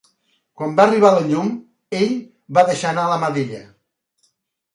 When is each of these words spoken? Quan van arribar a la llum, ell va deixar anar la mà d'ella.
Quan 0.61 0.71
van 0.79 0.89
arribar 0.93 1.11
a 1.15 1.19
la 1.19 1.27
llum, 1.27 1.51
ell 1.99 2.15
va 2.59 2.65
deixar 2.71 2.91
anar 2.95 3.05
la 3.13 3.21
mà 3.27 3.31
d'ella. 3.37 3.61